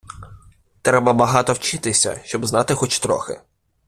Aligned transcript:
Треба 0.81 1.13
багато 1.13 1.53
вчитися, 1.53 2.21
щоб 2.23 2.45
знати 2.45 2.73
хоч 2.75 2.99
трохи 2.99 3.41